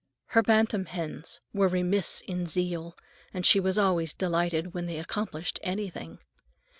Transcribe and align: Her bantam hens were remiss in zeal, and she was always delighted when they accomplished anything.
Her 0.29 0.41
bantam 0.41 0.85
hens 0.85 1.41
were 1.53 1.67
remiss 1.67 2.21
in 2.21 2.47
zeal, 2.47 2.97
and 3.35 3.45
she 3.45 3.59
was 3.59 3.77
always 3.77 4.15
delighted 4.15 4.73
when 4.73 4.87
they 4.87 4.97
accomplished 4.97 5.59
anything. 5.61 6.17